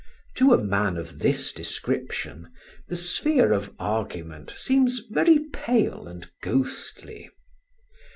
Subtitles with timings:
[0.37, 2.51] To a man of this description,
[2.87, 7.29] the sphere of argument seems very pale and ghostly.